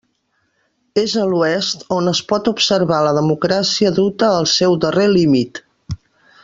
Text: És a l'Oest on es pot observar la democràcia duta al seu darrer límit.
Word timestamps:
És 1.01 1.11
a 1.23 1.25
l'Oest 1.33 1.85
on 1.97 2.11
es 2.13 2.21
pot 2.33 2.49
observar 2.53 3.03
la 3.09 3.13
democràcia 3.21 3.95
duta 4.03 4.31
al 4.41 4.49
seu 4.57 4.79
darrer 4.87 5.09
límit. 5.17 5.67